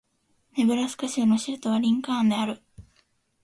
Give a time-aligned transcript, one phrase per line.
[0.57, 2.59] ネブラスカ州の州都はリンカーンである